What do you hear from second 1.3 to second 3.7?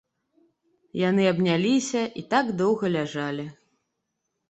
абняліся і так доўга ляжалі.